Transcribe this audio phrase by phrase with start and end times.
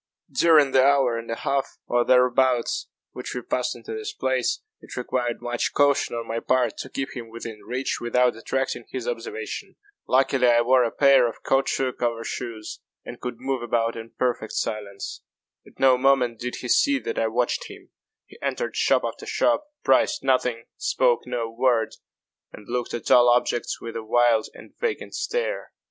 [0.31, 4.97] During the hour and a half, or thereabouts, which we passed in this place, it
[4.97, 9.75] required much caution on my part to keep him within reach without attracting his observation.
[10.07, 14.53] Luckily I wore a pair of caoutchouc over shoes, and could move about in perfect
[14.53, 15.21] silence.
[15.67, 17.91] At no moment did he see that I watched him.
[18.25, 21.93] He entered shop after shop, priced nothing, spoke no word,
[22.51, 25.73] and looked at all objects with a wild and vacant stare.